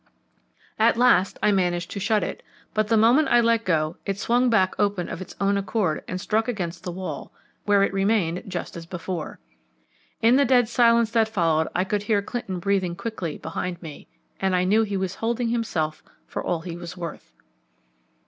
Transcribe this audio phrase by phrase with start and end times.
[0.79, 2.41] At last I managed to shut it,
[2.73, 6.19] but the moment I let go it swung back open of its own accord and
[6.19, 7.31] struck against the wall,
[7.65, 9.37] where it remained just as before.
[10.19, 14.07] In the dead silence that followed I could hear Clinton breathing quickly behind me,
[14.39, 17.31] and I knew he was holding himself for all he was worth.